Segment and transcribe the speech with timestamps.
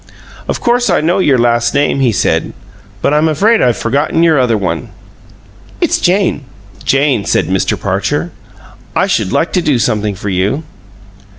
[0.47, 2.53] "Of course I know your last name," he said,
[3.03, 4.89] "but I'm afraid I've forgotten your other one."
[5.79, 6.41] "It's Jane."
[6.83, 7.79] "Jane," said Mr.
[7.79, 8.31] Parcher,
[8.95, 10.63] "I should like to do something for you."